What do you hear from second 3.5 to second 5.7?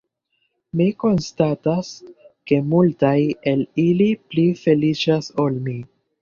el ili pli feliĉas ol